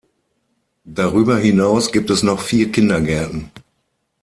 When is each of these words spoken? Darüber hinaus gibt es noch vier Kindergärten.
Darüber 0.95 1.37
hinaus 1.37 1.91
gibt 1.91 2.09
es 2.09 2.23
noch 2.23 2.41
vier 2.41 2.71
Kindergärten. 2.71 3.51